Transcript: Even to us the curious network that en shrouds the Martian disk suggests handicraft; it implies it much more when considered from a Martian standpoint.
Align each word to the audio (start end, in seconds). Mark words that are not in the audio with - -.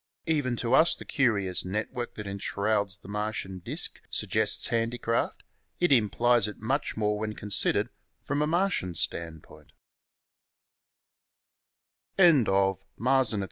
Even 0.25 0.55
to 0.55 0.73
us 0.73 0.95
the 0.95 1.05
curious 1.05 1.63
network 1.63 2.15
that 2.15 2.25
en 2.25 2.39
shrouds 2.39 2.97
the 2.97 3.07
Martian 3.07 3.59
disk 3.59 4.01
suggests 4.09 4.65
handicraft; 4.69 5.43
it 5.79 5.91
implies 5.91 6.47
it 6.47 6.57
much 6.59 6.97
more 6.97 7.19
when 7.19 7.33
considered 7.33 7.87
from 8.23 8.41
a 8.41 8.47
Martian 8.47 8.95
standpoint. 8.95 9.73